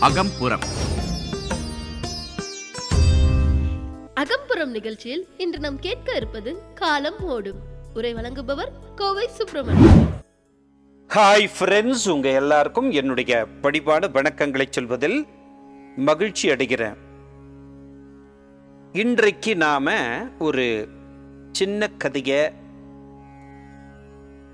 அகம்புறம். 0.00 0.64
அகம்புறம் 4.14 4.70
நிகழ்ச்சியில் 4.70 5.28
இன்று 5.36 5.58
நாம் 5.58 5.78
கேட்க 5.78 6.14
இருப்பது 6.14 6.62
காலம் 6.74 7.20
ஓடும். 7.20 7.58
உரை 7.94 8.14
வழங்குபவர் 8.14 8.68
கோவை 8.96 9.28
சுப்பிரமணியன் 9.28 10.06
ஹாய் 11.14 11.48
ஃப்ரெண்ட்ஸ் 11.60 12.10
உங்க 12.10 12.28
எல்லாருக்கும் 12.28 12.90
என்னுடைய 12.90 13.46
படிப்பான 13.62 14.10
வணக்கங்களை 14.10 14.66
சொல்வதில் 14.70 15.26
மகிழ்ச்சி 15.96 16.48
அடைகிறேன். 16.48 16.96
இன்றைக்கு 18.92 19.56
நாம 19.56 19.94
ஒரு 20.38 20.88
சின்ன 21.52 21.88
கதையை 21.88 22.66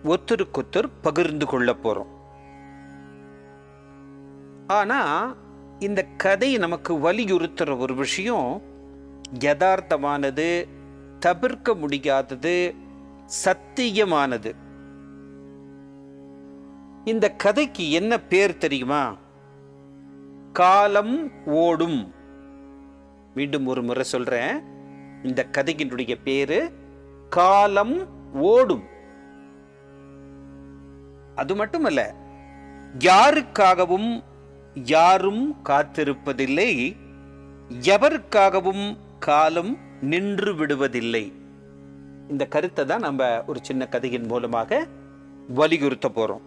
ஒத்தருக்கொத்தர் 0.05 0.91
பகிர்ந்து 1.03 1.47
கொள்ள 1.47 1.77
போறோம். 1.83 2.13
ஆனா 4.67 5.35
இந்த 5.79 6.03
கதை 6.17 6.57
நமக்கு 6.57 6.95
வலியுறுத்துற 6.95 7.79
ஒரு 7.79 7.95
விஷயம் 7.95 8.63
யதார்த்தமானது 9.39 10.69
தவிர்க்க 11.19 11.75
முடியாதது 11.75 12.75
சத்தியமானது. 13.45 14.55
இந்த 17.05 17.31
கதைக்கு 17.31 17.91
என்ன 17.91 18.21
பேர் 18.21 18.59
தெரியுமா? 18.59 19.17
காலம் 20.53 21.31
ஓடும். 21.47 22.13
மீண்டும் 23.35 23.67
ஒரு 23.67 23.83
முறை 23.83 24.03
சொல்றேன். 24.03 24.63
இந்த 25.23 25.47
கதையினுடைய 25.53 26.19
பேரு 26.25 26.73
காலம் 27.29 28.07
ஓடும். 28.35 28.93
அது 31.35 31.55
மட்டுமல்ல 31.55 32.15
யாருக்காகவும் 32.99 34.23
யாரும் 34.75 35.57
காத்திருப்பதில்லை 35.69 36.97
எவருக்காகவும் 37.81 38.97
காலம் 39.19 39.79
நின்று 40.01 40.53
விடுவதில்லை. 40.55 41.33
இந்த 42.29 42.47
கருத்தை 42.47 42.85
தான் 42.85 43.01
நம்ம 43.01 43.45
ஒரு 43.47 43.59
சின்ன 43.63 43.87
கதையின் 43.87 44.27
மூலமாக 44.27 44.87
வலியுறுத்த 45.49 46.09
போறோம். 46.09 46.45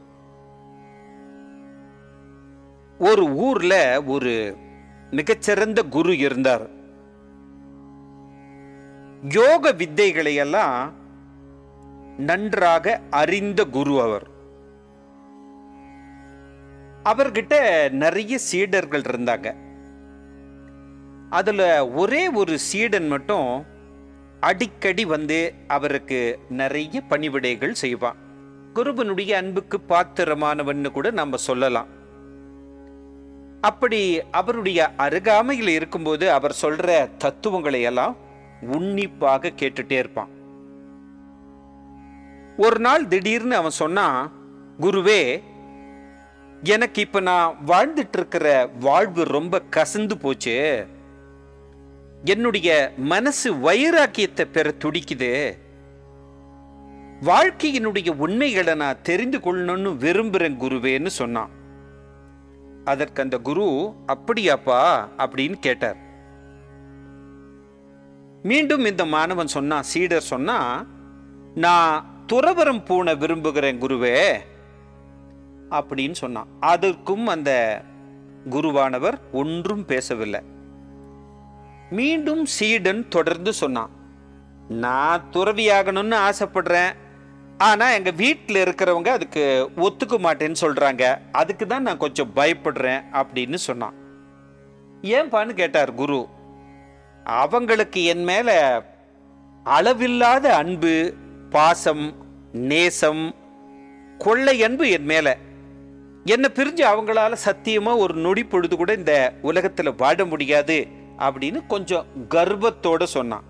ஒரு 3.00 3.26
ஊர்ல 3.30 4.04
ஒரு 4.04 4.58
மிகச்சிறந்த 5.12 5.84
குரு 5.84 6.18
இருந்தார். 6.18 6.70
யோக 9.30 9.72
வித்தைகளை 9.72 10.36
எல்லாம் 10.36 10.94
நன்றாக 12.18 13.02
அறிந்த 13.10 13.66
குரு 13.66 14.02
அவர். 14.02 14.28
அவர்கிட்ட 17.08 17.56
நிறைய 17.92 18.38
சீடர்கள் 18.38 19.02
இருந்தாங்க. 19.02 19.56
அதில் 21.30 21.80
ஒரே 21.80 22.30
ஒரு 22.30 22.60
சீடன் 22.60 23.08
மட்டும் 23.08 23.66
அடிக்கடி 24.40 25.06
வந்து 25.06 25.54
அவருக்கு 25.68 26.40
நிறைய 26.50 27.02
பணிவிடைகள் 27.10 27.72
செய்வான். 27.72 28.16
குருபனுடைய 28.74 29.32
அன்புக்கு 29.32 29.78
பாத்திரமானவன்னு 29.90 30.92
கூட 30.92 31.12
நம்ம 31.12 31.38
சொல்லலாம். 31.38 31.88
அப்படி 33.62 34.22
அவருடைய 34.32 34.90
அருகாமையில் 34.98 35.68
இருக்கும்போது 35.68 36.32
அவர் 36.32 36.56
சொல்ற 36.62 37.10
தத்துவங்களை 37.18 37.82
எல்லாம் 37.82 38.16
உன்னிப்பாக 38.62 39.52
கேட்டுட்டே 39.60 39.92
இருப்பான். 39.92 40.32
ஒரு 42.58 42.80
நாள் 42.80 43.08
திடீர்னு 43.08 43.56
அவன் 43.56 43.80
சொன்னான் 43.82 44.32
குருவே 44.80 45.22
எனக்கு 46.64 47.02
இப்ப 47.02 47.20
நான் 47.20 47.58
வாழ்ந்துட்டு 47.68 48.14
இருக்கிற 48.14 48.70
வாழ்வு 48.80 49.24
ரொம்ப 49.24 49.62
கசந்து 49.76 50.14
போச்சு. 50.14 50.86
என்னுடைய 52.24 52.94
மனசு 52.98 53.54
வைராக்கியத்தை 53.54 54.46
பெற 54.46 54.74
துடிக்குது. 54.80 55.58
வாழ்க்கையினுடைய 57.22 58.16
உண்மைகளை 58.16 58.76
நான் 58.76 59.02
தெரிந்து 59.02 59.38
கொள்ளணும்னு 59.38 59.92
விரும்புறேன் 60.04 60.58
குருவேன்னு 60.58 61.08
சொன்னான். 61.08 61.50
அதற்கு 62.86 63.24
அந்த 63.24 63.38
குரு 63.38 63.94
அப்படியாப்பா 64.08 65.08
அப்படின்னு 65.18 65.54
கேட்டார். 65.54 66.06
மீண்டும் 68.44 68.86
இந்த 68.86 69.06
மாணவன் 69.06 69.48
சொன்னான் 69.48 69.84
சீடர் 69.84 70.22
சொன்னா 70.22 70.86
நான் 71.56 72.06
துறவரம் 72.34 72.86
பூண 72.86 73.18
விரும்புகிறேன் 73.18 73.82
குருவே 73.82 74.38
அப்படின்னு 75.70 76.18
சொன்னான். 76.24 76.48
அதற்கும் 76.60 77.28
அந்த 77.28 77.52
குருவானவர் 78.50 79.18
ஒன்றும் 79.32 79.86
பேசவில்லை. 79.86 80.42
மீண்டும் 81.90 82.46
சீடன் 82.46 83.08
தொடர்ந்து 83.08 83.54
சொன்னான் 83.54 83.92
நான் 84.70 85.28
துறவியாகணும்னு 85.34 86.18
ஆசைப்படுறேன். 86.30 86.94
ஆனால் 87.58 87.94
எங்கள் 87.94 88.20
வீட்டில் 88.24 88.64
இருக்கிறவங்க 88.64 89.08
அதுக்கு 89.08 89.44
ஒத்துக்க 89.76 90.16
மாட்டேன்னு 90.26 90.60
சொல்கிறாங்க 90.62 91.04
அதுக்கு 91.32 91.68
தான் 91.68 91.82
நான் 91.82 92.04
கொஞ்சம் 92.04 92.34
பயப்படுறேன் 92.36 93.02
அப்படின்னு 93.22 93.60
சொன்னான். 93.68 93.96
ஏன்பான்னு 95.02 95.54
கேட்டார் 95.62 95.94
குரு 95.94 96.28
அவங்களுக்கு 97.24 98.04
என் 98.04 98.24
மேலே 98.24 98.58
அளவில்லாத 99.64 100.56
அன்பு 100.56 101.14
பாசம் 101.50 102.06
நேசம் 102.52 103.36
கொள்ளை 104.18 104.64
அன்பு 104.64 104.90
என் 104.90 105.06
மேலே. 105.06 105.34
என்னை 106.28 106.50
பிரிஞ்சு 106.54 106.84
அவங்களால 106.92 107.36
சத்தியமா 107.46 107.98
ஒரு 107.98 108.14
நொடி 108.14 108.44
பொழுது 108.44 108.76
கூட 108.78 108.94
இந்த 108.94 109.34
உலகத்துல 109.44 109.94
வாழ 109.98 110.26
முடியாது 110.26 110.88
அப்படின்னு 111.18 111.60
கொஞ்சம் 111.68 112.06
கர்வத்தோட 112.30 113.04
சொன்னான். 113.04 113.46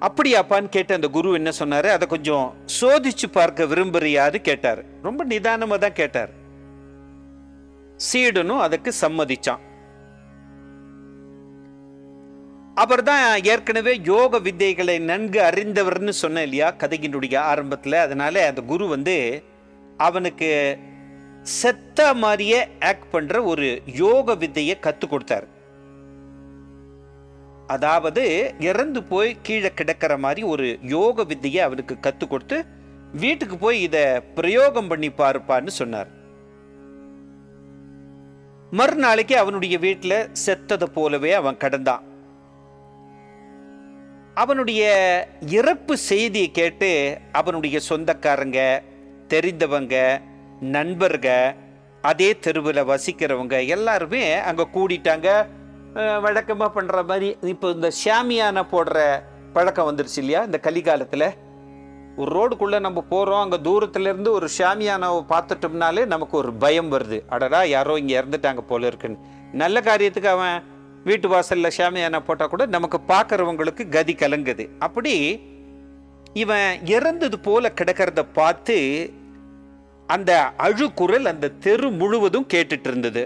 அப்படியாப்பான்னு 0.00 0.68
கேட்ட 0.68 0.94
அந்த 0.94 1.08
குரு 1.08 1.32
என்ன 1.32 1.50
சொன்னாரு? 1.58 1.86
அதை 1.86 2.08
கொஞ்சம் 2.08 2.54
சோதிச்சு 2.80 3.26
பார்க்க 3.32 3.64
விரும்புறியாது 3.64 4.36
கேட்டார். 4.36 4.84
ரொம்ப 5.02 5.24
நிதானமா 5.24 5.78
தான் 5.78 5.98
கேட்டார். 6.02 6.30
சீடனும் 7.96 8.58
அதுக்கு 8.58 8.92
சம்மதிச்சான். 9.00 9.62
அவர் 12.74 13.02
தான் 13.02 13.44
ஏற்கனவே 13.44 14.00
யோக 14.04 14.38
வித்தைகளை 14.38 15.00
நன்கு 15.00 15.40
அறிந்தவர்னு 15.40 16.08
சொன்ன 16.08 16.42
இல்லையா? 16.42 16.68
கதையினுடைய 16.72 17.36
ஆரம்பத்தில். 17.36 17.92
அதனால 17.92 18.46
அந்த 18.46 18.60
குரு 18.60 18.88
வந்து 18.88 19.16
அவனுக்கு 20.06 20.50
செத்த 21.42 21.98
மாதிரியே 22.22 22.60
ஆக்ட் 22.90 23.10
பண்ணுற 23.12 23.36
ஒரு 23.52 23.68
யோக 24.02 24.34
வித்தையை 24.34 24.74
கற்றுக் 24.78 25.12
கொடுத்தார். 25.12 25.46
அதாவது 27.66 28.24
இறந்து 28.70 29.00
போய் 29.10 29.30
கீழே 29.42 29.70
கிடக்கிற 29.74 30.12
மாதிரி 30.24 30.42
ஒரு 30.52 30.66
யோக 30.94 31.24
வித்தையை 31.24 31.60
அவனுக்கு 31.66 31.94
கற்றுக் 32.00 32.30
கொடுத்து 32.30 32.58
வீட்டுக்கு 33.12 33.56
போய் 33.56 33.78
இதை 33.82 34.04
பிரயோகம் 34.38 34.88
பண்ணி 34.88 35.08
பார்ப்பான்னு 35.18 35.72
சொன்னார். 35.80 36.10
மறுநாளைக்கு 38.70 39.36
அவனுடைய 39.36 39.76
வீட்டில் 39.78 40.18
செத்ததை 40.44 40.88
போலவே 40.96 41.32
அவன் 41.40 41.62
கடந்தான். 41.64 42.04
அவனுடைய 44.42 44.82
இறப்பு 45.58 45.94
செய்தியை 46.10 46.50
கேட்டு 46.50 46.90
அவனுடைய 47.32 47.76
சொந்தக்காரங்க 47.88 48.60
தெரிந்தவங்க 49.32 49.96
நண்பர்க 50.74 51.28
அதே 52.10 52.28
தெருவில் 52.44 52.88
வசிக்கிறவங்க 52.90 53.56
எல்லாருமே 53.76 54.22
அங்கே 54.50 54.64
கூடிட்டாங்க. 54.76 55.28
வழக்கமாக 56.24 56.70
பண்ணுற 56.76 56.98
மாதிரி 57.10 57.28
இப்போ 57.52 57.68
இந்த 57.76 57.88
ஷாமியான 58.02 58.62
போடுற 58.72 58.98
பழக்கம் 59.54 59.88
வந்துருச்சு 59.88 60.18
இல்லையா? 60.22 60.40
இந்த 60.48 60.58
கலிகாலத்தில். 60.66 61.26
ஒரு 62.20 62.30
ரோடுக்குள்ளே 62.36 62.78
நம்ம 62.86 63.00
போகிறோம் 63.12 63.42
அங்கே 63.44 63.58
தூரத்துலேருந்து 63.66 64.30
ஒரு 64.38 64.46
ஷாமியானாவை 64.58 65.20
பார்த்துட்டோம்னாலே 65.32 66.02
நமக்கு 66.14 66.34
ஒரு 66.42 66.50
பயம் 66.64 66.90
வருது. 66.94 67.18
அடடா 67.34 67.60
யாரோ 67.74 67.94
இங்கே 68.02 68.16
இறந்துட்டாங்க 68.20 68.62
போல 68.70 68.88
இருக்குன்னு. 68.90 69.20
நல்ல 69.62 69.76
காரியத்துக்கு 69.88 70.30
அவன் 70.36 70.56
வீட்டு 71.08 71.26
வாசலில் 71.32 71.76
ஷாமியானா 71.78 72.20
போட்டால் 72.28 72.52
கூட 72.54 72.64
நமக்கு 72.76 72.98
பார்க்குறவங்களுக்கு 73.12 73.84
கதி 73.96 74.14
கலங்குது. 74.22 74.66
அப்படி 74.86 75.14
இவன் 76.42 76.70
இறந்தது 76.96 77.36
போல 77.46 77.72
கிடக்கிறத 77.78 78.22
பார்த்து 78.40 78.76
அந்த 80.14 80.32
அழுக்குரல் 80.66 81.30
அந்த 81.32 81.52
தெரு 81.66 81.88
முழுவதும் 82.00 82.50
கேட்டுட்டு 82.52 82.88
இருந்தது 82.90 83.22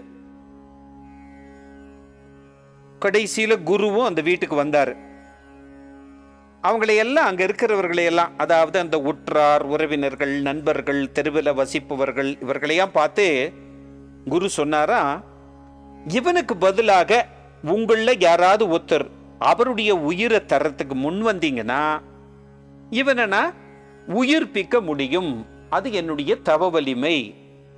கடைசியில 3.02 3.52
குருவும் 3.70 4.08
அந்த 4.08 4.20
வீட்டுக்கு 4.28 4.56
வந்தார். 4.56 4.92
அவங்களை 6.62 6.94
எல்லாம் 7.02 7.28
இருக்கிறவர்களையெல்லாம் 7.28 7.42
இருக்கிறவர்களை 7.46 8.04
எல்லாம் 8.10 8.32
அதாவது 8.36 8.76
அந்த 8.78 8.96
உற்றார் 9.10 9.64
உறவினர்கள் 9.72 10.34
நண்பர்கள் 10.42 11.00
தெருவில் 11.12 11.58
வசிப்பவர்கள் 11.60 12.30
இவர்களையெல்லாம் 12.44 12.96
பார்த்து 12.98 13.26
குரு 14.28 14.48
சொன்னாரா 14.50 15.00
இவனுக்கு 16.18 16.56
பதிலாக 16.56 17.26
உங்களில் 17.74 18.22
யாராவது 18.28 18.64
ஒருத்தர் 18.68 19.06
அவருடைய 19.50 19.92
உயிரை 20.10 20.40
தரத்துக்கு 20.46 20.94
முன் 20.94 21.20
வந்தீங்கன்னா 21.26 21.82
இவனை 22.90 23.26
நான் 23.26 23.54
உயிர்ப்பிக்க 24.20 24.80
முடியும். 24.80 25.32
அது 25.76 25.88
என்னுடைய 26.00 26.32
தவ 26.48 26.68
வலிமை 26.70 27.16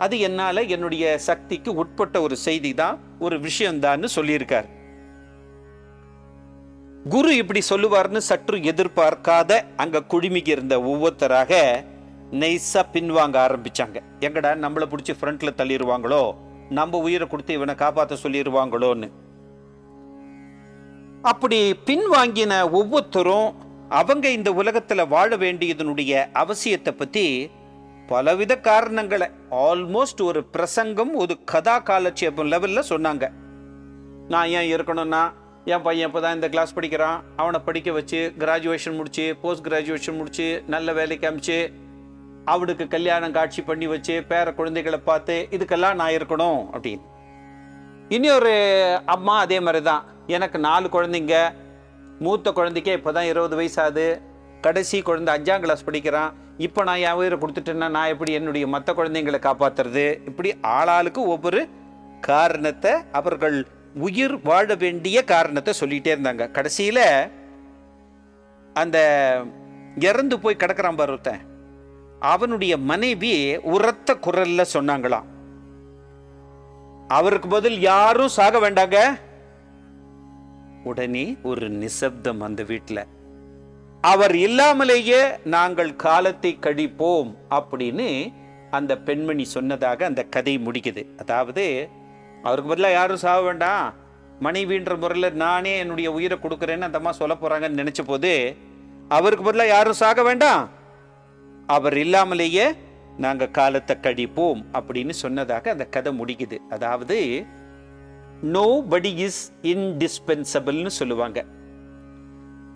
அது 0.04 0.14
என்னால் 0.20 0.68
என்னுடைய 0.74 1.04
சக்திக்கு 1.28 1.70
உட்பட்ட 1.74 2.16
ஒரு 2.20 2.36
செய்தி 2.46 2.70
தான் 2.80 2.96
ஒரு 3.18 3.36
விஷயம்தான்னு 3.40 4.08
சொல்லியிருக்கார். 4.16 4.66
குரு 7.08 7.30
இப்படி 7.36 7.60
சொல்லுவார்னு 7.70 8.20
சற்று 8.28 8.56
எதிர்பார்க்காத 8.70 9.50
அங்க 9.76 10.06
குழுமிக்கு 10.12 10.52
இருந்த 10.56 10.74
ஒவ்வொருத்தராக 10.90 11.52
நைஸா 12.42 12.82
பின்வாங்க 12.94 13.36
ஆரம்பிச்சாங்க. 13.46 13.98
எங்கடா 14.26 14.50
நம்மளை 14.64 14.86
பிடிச்சி 14.92 15.14
ஃப்ரண்ட்ல 15.18 15.50
தள்ளிடுவாங்களோ 15.58 16.22
நம்ம 16.70 16.98
உயிரை 16.98 17.26
கொடுத்து 17.28 17.52
இவனை 17.58 17.74
காப்பாற்ற 17.82 18.14
சொல்லிடுவாங்களோன்னு 18.22 19.08
அப்படி 21.30 21.58
பின்வாங்கின 21.88 22.54
ஒவ்வொருத்தரும் 22.70 23.48
அவங்க 24.00 24.26
இந்த 24.36 24.50
உலகத்துல 24.60 25.00
வாழ 25.08 25.30
வேண்டியதனுடைய 25.36 26.12
அவசியத்தை 26.42 26.92
பத்தி 26.96 27.24
பலவித 28.10 28.52
காரணங்களை 28.66 29.26
ஆல்மோஸ்ட் 29.68 30.20
ஒரு 30.26 30.40
பிரசங்கம் 30.54 31.12
ஒரு 31.22 31.34
கதா 31.52 31.74
காலட்சேபம் 31.88 32.50
லெவலில் 32.52 32.88
சொன்னாங்க. 32.90 33.24
நான் 34.32 34.52
ஏன் 34.58 34.70
இருக்கணும்னா 34.74 35.22
என் 35.72 35.84
பையன் 35.86 36.08
இப்போ 36.08 36.20
தான் 36.24 36.36
இந்த 36.36 36.48
கிளாஸ் 36.52 36.76
படிக்கிறான். 36.76 37.18
அவனை 37.40 37.58
படிக்க 37.68 37.88
வச்சு 37.96 38.20
கிராஜுவேஷன் 38.42 38.96
முடிச்சு 38.98 39.24
போஸ்ட் 39.42 39.64
கிராஜுவேஷன் 39.68 40.18
முடிச்சு 40.20 40.46
நல்ல 40.74 40.94
வேலைக்கு 40.98 41.28
அமிச்சு 41.30 41.58
அவனுக்கு 42.54 42.84
கல்யாணம் 42.94 43.36
காட்சி 43.38 43.62
பண்ணி 43.70 43.86
வச்சு 43.94 44.14
பேர 44.30 44.54
குழந்தைகளை 44.60 45.00
பார்த்து 45.10 45.36
இதுக்கெல்லாம் 45.56 45.98
நான் 46.00 46.16
இருக்கணும் 46.18 46.60
அப்படின்னு. 46.74 47.04
இனி 48.16 48.28
ஒரு 48.38 48.54
அம்மா 49.16 49.36
அதே 49.44 49.60
மாதிரி 49.66 49.82
தான் 49.90 50.04
எனக்கு 50.36 50.58
நாலு 50.68 50.88
குழந்தைங்க 50.96 51.36
மூத்த 52.24 52.50
குழந்தைக்கே 52.58 52.98
இப்போ 52.98 53.10
தான் 53.16 53.30
இருபது 53.30 53.56
வயசாகுது 53.60 54.08
கடைசி 54.66 54.98
குழந்தை 55.08 55.32
அஞ்சாம் 55.36 55.64
கிளாஸ் 55.64 55.88
படிக்கிறான். 55.88 56.32
இப்போ 56.58 56.82
நான் 56.82 56.96
என் 56.96 57.12
உயிரை 57.12 57.38
கொடுத்துட்டேன்னா 57.38 57.90
நான் 57.90 58.08
எப்படி 58.08 58.32
என்னுடைய 58.32 58.66
மற்ற 58.66 58.92
குழந்தைங்களை 58.92 59.38
காப்பாற்றுறது 59.38 60.26
இப்படி 60.26 60.56
ஆளாளுக்கு 60.62 61.18
ஒவ்வொரு 61.18 61.68
காரணத்தை 62.20 62.92
அவர்கள் 63.12 63.66
உயிர் 63.94 64.42
வாழ 64.42 64.74
வேண்டிய 64.74 65.24
காரணத்தை 65.24 65.74
சொல்லிகிட்டே 65.80 66.14
இருந்தாங்க. 66.14 66.50
கடைசியில் 66.50 67.30
அந்த 68.74 68.98
இறந்து 69.98 70.38
போய் 70.38 70.56
கிடக்கிறான் 70.56 70.96
பாரு 70.96 71.18
அவனுடைய 72.20 72.76
மனைவி 72.76 73.56
உரத்த 73.56 74.14
குரல்ல 74.14 74.64
சொன்னாங்களாம். 74.72 75.24
அவருக்கு 77.08 77.48
பதில் 77.48 77.80
யாரும் 77.80 78.28
சாக 78.28 78.70
வேண்டாங்க. 78.70 79.20
உடனே 80.84 81.36
ஒரு 81.42 81.68
நிசப்தம் 81.68 82.40
அந்த 82.40 82.62
வீட்டில் 82.62 83.06
அவர் 84.10 84.34
இல்லாமலேயே 84.46 85.20
நாங்கள் 85.54 85.90
காலத்தை 86.06 86.50
கழிப்போம் 86.66 87.30
அப்படின்னு 87.58 88.08
அந்த 88.78 88.92
பெண்மணி 89.06 89.44
சொன்னதாக 89.56 90.04
அந்த 90.10 90.22
கதை 90.34 90.54
முடிக்குது. 90.66 91.02
அதாவது 91.22 91.64
அவருக்கு 92.42 92.70
பதிலாக 92.72 92.96
யாரும் 92.98 93.22
சாக 93.24 93.40
வேண்டாம். 93.48 93.86
மனைவின்ற 94.46 94.94
முறையில் 95.02 95.38
நானே 95.44 95.72
என்னுடைய 95.82 96.08
உயிரை 96.16 96.38
கொடுக்குறேன்னு 96.42 96.88
அந்த 96.88 97.00
அம்மா 97.00 97.12
சொல்ல 97.20 97.34
போகிறாங்கன்னு 97.42 97.82
நினச்ச 97.82 98.02
போது 98.12 98.32
அவருக்கு 99.18 99.44
பதிலாக 99.48 99.74
யாரும் 99.74 100.00
சாக 100.02 100.22
வேண்டாம். 100.28 100.64
அவர் 101.76 101.96
இல்லாமலேயே 102.04 102.66
நாங்கள் 103.24 103.54
காலத்தை 103.58 103.96
கழிப்போம் 104.06 104.62
அப்படின்னு 104.78 105.14
சொன்னதாக 105.24 105.70
அந்த 105.74 105.84
கதை 105.96 106.12
முடிக்குது. 106.20 106.56
அதாவது 106.76 107.18
நோ 108.54 108.66
படி 108.94 109.12
இஸ் 109.26 109.42
இன்டிஸ்பென்சபிள்னு 109.74 110.92
சொல்லுவாங்க. 111.00 111.40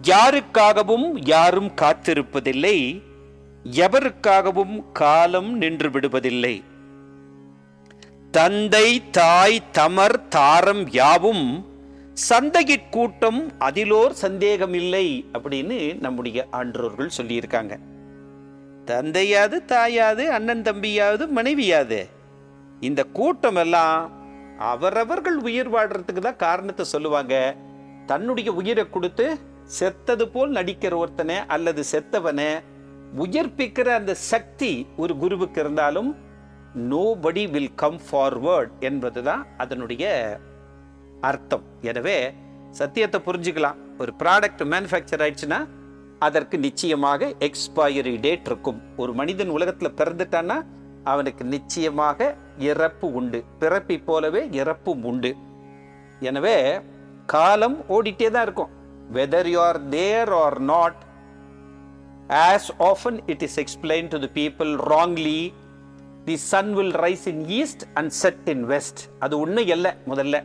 யாருக்காகவும் 0.02 1.08
யாரும் 1.24 1.70
காத்திருப்பதில்லை 1.80 3.02
எவருக்காகவும் 3.64 4.92
காலம் 4.92 5.56
நின்று 5.56 5.90
விடுவதில்லை. 5.90 6.64
தந்தை 8.30 9.10
தாய் 9.10 9.60
தமர் 9.72 10.28
தாரம் 10.28 10.90
யாவும் 10.90 11.68
சந்தையிற் 12.28 12.88
கூட்டம் 12.90 13.52
அதிலோர் 13.58 14.10
சந்தேகமில்லை 14.10 15.24
அப்படின்னு 15.32 16.00
நம்முடைய 16.00 16.46
ஆன்றோர்கள் 16.50 17.16
சொல்லியிருக்காங்க. 17.16 17.78
தந்தையாது 18.84 19.62
தாயாது 19.66 20.26
அண்ணன் 20.26 20.62
தம்பியாவது 20.62 21.26
மனைவியாது 21.26 22.06
இந்த 22.80 23.04
கூட்டம் 23.04 23.56
எல்லாம் 23.56 24.12
அவரவர்கள் 24.58 25.36
உயிர் 25.36 25.72
வாழ்றதுக்கு 25.74 26.18
தான் 26.18 26.36
காரணத்தை 26.36 26.84
சொல்லுவாங்க. 26.84 27.56
தன்னுடைய 28.06 28.52
உயிரை 28.52 28.90
கொடுத்து 28.90 29.38
செத்தது 29.78 30.24
போல் 30.34 30.56
நடிக்கிற 30.58 30.92
ஒருத்தனை 31.02 31.36
அல்லது 31.54 31.82
செத்தவனை 31.92 32.50
உயிர்ப்பிக்கிற 33.22 33.88
அந்த 34.00 34.12
சக்தி 34.30 34.72
ஒரு 35.02 35.12
குருவுக்கு 35.22 35.60
இருந்தாலும் 35.64 36.10
நோபடி 36.90 37.42
வில் 37.54 37.74
கம் 37.82 38.00
ஃபார்வர்ட் 38.06 38.72
என்பதுதான் 38.88 39.42
அதனுடைய 39.62 40.04
அர்த்தம். 41.28 41.64
எனவே 41.90 42.18
சத்தியத்தை 42.78 43.18
புரிஞ்சுக்கலாம். 43.26 43.78
ஒரு 44.02 44.12
ப்ராடக்ட் 44.22 44.62
மேனுஃபேக்சர் 44.72 45.22
ஆயிடுச்சுன்னா 45.24 45.60
அதற்கு 46.26 46.56
நிச்சயமாக 46.66 47.28
எக்ஸ்பைரி 47.46 48.14
டேட் 48.26 48.48
இருக்கும். 48.50 48.80
ஒரு 49.02 49.12
மனிதன் 49.20 49.54
உலகத்தில் 49.56 49.98
பிறந்துட்டான்னா 50.00 50.58
அவனுக்கு 51.12 51.44
நிச்சயமாக 51.54 52.34
இறப்பு 52.70 53.06
உண்டு. 53.20 53.38
பிறப்பை 53.62 53.96
போலவே 54.08 54.42
இறப்பும் 54.60 55.04
உண்டு. 55.10 55.30
எனவே 56.28 56.56
காலம் 57.34 57.78
ஓடிட்டே 57.96 58.28
தான் 58.30 58.46
இருக்கும். 58.48 58.72
Whether 59.12 59.46
you 59.46 59.60
are 59.68 59.78
there 59.88 60.32
or 60.32 60.60
not 60.60 61.00
as 62.28 62.70
often 62.78 63.14
it 63.28 63.42
is 63.42 63.58
explained 63.58 64.10
to 64.10 64.18
the 64.18 64.28
people 64.28 64.76
wrongly 64.76 65.52
the 66.26 66.36
sun 66.50 66.66
will 66.74 66.92
rise 66.92 67.26
in 67.26 67.38
east 67.48 67.88
and 67.94 68.10
set 68.22 68.48
in 68.52 68.66
west. 68.66 69.08
அது 69.18 69.38
ஒன்றும் 69.38 69.66
இல்லை 69.66 69.90
முதல்ல. 70.06 70.44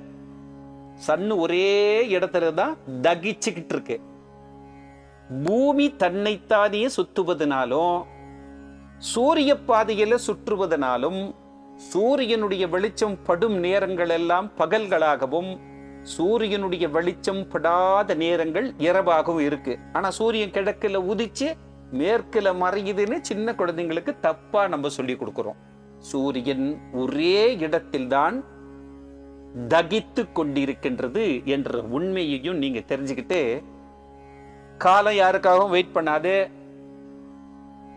சன் 0.95 1.31
ஒரே 1.31 2.07
இடத்துல 2.07 2.53
தான் 2.53 2.77
தகிச்சுக்கிட்டு 3.01 3.73
இருக்கு. 3.75 3.99
பூமி 5.43 5.95
தன்னைத்தானே 5.95 6.87
சுத்துவதனாலும் 6.87 8.05
சூரிய 8.97 9.57
பாதையில் 9.57 10.23
சுற்றுவதனாலும் 10.27 11.35
சூரியனுடைய 11.91 12.67
வெளிச்சம் 12.67 13.23
படும் 13.23 13.57
நேரங்கள் 13.57 14.09
எல்லாம் 14.09 14.51
பகல்களாகவும் 14.57 15.59
சூரியனுடைய 16.13 16.85
வெளிச்சம் 16.95 17.43
படாத 17.47 18.13
நேரங்கள் 18.23 18.67
இரவாகவும் 18.87 19.45
இருக்கு. 19.49 19.73
ஆனா 19.93 20.09
சூரியன் 20.09 20.55
கிழக்குல 20.55 20.99
உதிச்சு 21.11 21.47
மேற்குல 21.99 22.51
மறையுதுன்னு 22.63 23.17
சின்ன 23.21 23.53
குழந்தைங்களுக்கு 23.59 24.13
தப்பா 24.19 24.61
நம்ம 24.67 24.89
சொல்லி 24.97 25.13
கொடுக்கிறோம். 25.13 25.59
சூரியன் 25.99 26.67
ஒரே 26.93 27.37
இடத்தில்தான் 27.57 28.37
தகித்து 29.73 30.23
கொண்டிருக்கின்றது 30.33 31.25
என்ற 31.45 31.81
உண்மையையும் 31.97 32.57
நீங்க 32.57 32.79
தெரிஞ்சுக்கிட்டு 32.91 33.39
காலம் 34.77 35.19
யாருக்காகவும் 35.19 35.73
வெயிட் 35.75 35.95
பண்ணாது. 35.95 36.35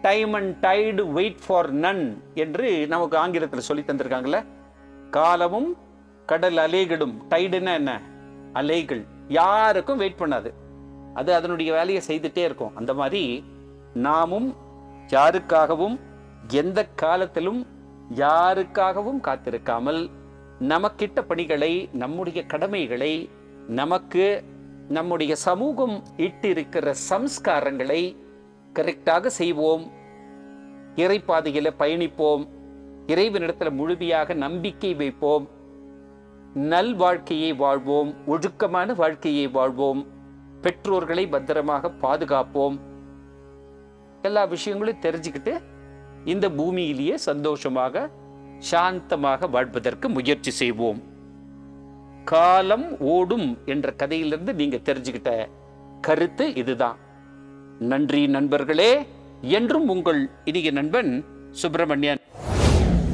Time 0.02 0.32
and 0.38 0.52
tide 0.64 1.02
wait 1.12 1.42
for 1.46 1.70
none 1.84 2.04
என்று 2.34 2.68
நமக்கு 2.94 3.16
ஆங்கிலத்தில் 3.16 3.68
சொல்லி 3.68 3.82
தந்திருக்காங்களே 3.82 4.40
காலமும் 5.10 5.70
கடல் 6.28 6.56
அலைகளும் 6.56 7.14
டைடுன்னா 7.30 7.74
என்ன? 7.74 8.02
அலைகள். 8.52 9.04
யாருக்கும் 9.28 9.96
வெயிட் 9.96 10.18
பண்ணாது. 10.18 10.52
அது 11.14 11.34
அதனுடைய 11.34 11.72
வேலையை 11.72 12.02
செய்துட்டே 12.06 12.36
இருக்கும். 12.36 12.76
அந்த 12.76 12.94
மாதிரி 12.94 13.44
நாமும் 13.94 14.54
யாருக்காகவும் 15.06 16.00
எந்த 16.48 16.84
காலத்திலும் 16.84 17.66
யாருக்காகவும் 18.16 19.20
காத்திருக்காமல் 19.22 20.10
நமக்கிட்ட 20.60 21.20
பணிகளை 21.20 21.88
நம்முடைய 21.92 22.46
கடமைகளை 22.46 23.30
நமக்கு 23.68 24.44
நம்முடைய 24.88 25.36
சமூகம் 25.36 26.02
இட்டிருக்கிற 26.16 26.94
சம்ஸ்காரங்களை 27.10 28.16
கரெக்டாக 28.74 29.26
செய்வோம். 29.26 29.90
இறைப்பாதையில் 30.96 31.74
பயணிப்போம். 31.78 32.48
இறைவனிடத்தில் 33.06 33.72
முழுமையாக 33.72 34.34
நம்பிக்கை 34.34 34.94
வைப்போம். 34.94 35.48
நல் 36.54 36.94
வாழ்க்கையை 36.94 37.52
வாழ்வோம் 37.52 38.14
ஒழுக்கமான 38.26 38.94
வாழ்க்கையை 38.94 39.48
வாழ்வோம் 39.48 40.06
பெற்றோர்களை 40.60 41.26
பத்திரமாக 41.26 41.90
பாதுகாப்போம். 42.02 42.78
எல்லா 44.22 44.44
விஷயங்களையும் 44.44 45.02
தெரிஞ்சுக்கிட்டு 45.02 45.60
இந்த 46.24 46.48
பூமியிலேயே 46.48 47.14
சந்தோஷமாக 47.14 48.10
சாந்தமாக 48.70 49.50
வாழ்வதற்கு 49.50 50.08
முயற்சி 50.08 50.50
செய்வோம். 50.50 51.02
காலம் 52.24 53.00
ஓடும் 53.00 53.58
என்ற 53.64 53.92
கதையிலிருந்து 53.92 54.54
நீங்க 54.54 54.76
தெரிஞ்சுக்கிட்ட 54.76 55.48
கருத்து 56.00 56.54
இதுதான். 56.54 56.96
நன்றி 57.78 58.26
நண்பர்களே 58.26 59.06
என்றும் 59.40 59.88
உங்கள் 59.88 60.30
இனிய 60.44 60.70
நண்பன் 60.70 61.24
சுப்பிரமணியன். 61.50 62.17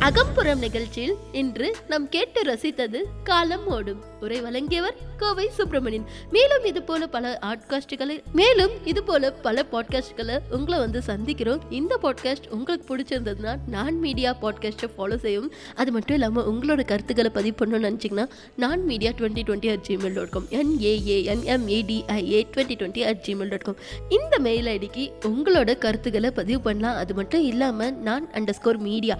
அகம்புறம் 0.07 0.59
நிகழ்ச்சியில் 0.59 1.15
இன்று 1.41 1.77
நாம் 1.89 2.07
கேட்டு 2.09 2.41
ரசித்தது 2.43 2.99
காலம் 3.29 3.67
ஓடும். 3.67 4.01
உரை 4.21 4.41
வழங்கியவர் 4.41 4.97
கோவை 5.17 5.51
சுப்பிரமணியன். 5.57 6.05
மேலும் 6.31 6.65
இது 6.65 6.83
போல 6.83 7.07
பல 7.07 7.39
ஆட்காஸ்டுகளை 7.51 8.17
மேலும் 8.33 8.75
இது 8.85 9.03
போல 9.03 9.31
பல 9.47 9.65
பாட்காஸ்டுகளை 9.73 10.37
உங்களை 10.51 10.79
வந்து 10.79 11.01
சந்திக்கிறோம். 11.07 11.63
இந்த 11.71 11.99
பாட்காஸ்ட் 12.03 12.49
உங்களுக்கு 12.51 12.87
பிடிச்சிருந்ததுன்னா 12.91 13.55
நான் 13.67 13.99
மீடியா 13.99 14.37
பாட்காஸ்ட்டை 14.43 14.89
ஃபாலோ 14.97 15.17
செய்யும் 15.17 15.49
அது 15.75 15.93
மட்டும் 15.93 16.17
இல்லாமல் 16.17 16.49
உங்களோட 16.53 16.85
கருத்துக்களை 16.85 17.31
பதிவு 17.31 17.57
பண்ணணும்னு 17.61 17.89
நினச்சிங்கன்னா 17.89 18.27
நான் 18.57 18.85
media 18.85 19.13
twenty 19.21 19.45
twenty 19.49 19.73
at 19.75 19.87
Gmail 19.89 20.17
dot 20.19 20.35
com 20.37 20.49
என்ஏஏஎன்எம்ஏடிஐஏ 20.61 22.43
twenty 22.55 22.79
twenty 22.83 23.05
at 23.13 23.25
Gmail 23.29 23.53
dot 23.55 23.67
com 23.71 23.81
இந்த 24.09 24.35
மெயில் 24.49 24.71
ஐடிக்கு 24.77 25.07
உங்களோட 25.33 25.79
கருத்துக்களை 25.79 26.31
பதிவு 26.31 26.61
பண்ணலாம். 26.61 27.01
அது 27.05 27.15
மட்டும் 27.15 27.45
இல்லாமல் 27.53 27.97
நான் 28.11 28.29
under 28.33 28.59
score 28.61 28.83
media 28.91 29.19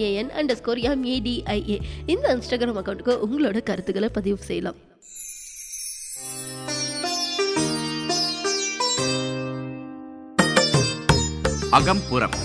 என்ஏஏஎன் 0.00 0.30
under 0.38 0.58
score 0.60 0.80
எம்ஏடிஐஏ 0.90 1.76
இந்த 2.12 2.26
இன்ஸ்டாகிராம் 2.34 2.78
அக்கௌண்ட்டுக்கு 2.80 3.14
உங்களோட 3.26 3.58
கருத்துக்களை 3.62 4.08
பதிவு 4.18 4.38
செய்யலாம். 4.50 4.78
அகம்புறம். 11.78 12.36